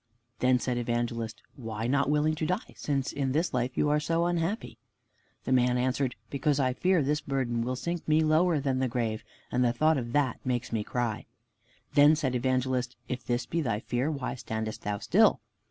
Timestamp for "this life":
3.33-3.77